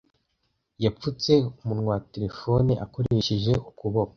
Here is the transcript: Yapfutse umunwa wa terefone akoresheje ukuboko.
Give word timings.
Yapfutse 0.83 1.31
umunwa 1.61 1.89
wa 1.93 1.99
terefone 2.13 2.71
akoresheje 2.85 3.51
ukuboko. 3.69 4.09